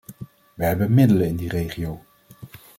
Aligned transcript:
Wij 0.53 0.67
hebben 0.67 0.93
middelen 0.93 1.27
in 1.27 1.35
die 1.35 1.49
regio. 1.49 2.01